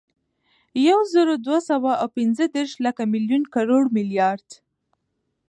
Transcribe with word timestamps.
یوزرودوهسوه 0.87 1.93
اوپنځهدېرس، 2.03 2.73
لک، 2.83 2.97
ملیون، 3.13 3.43
کروړ، 3.53 3.83
ملیارد 3.97 4.47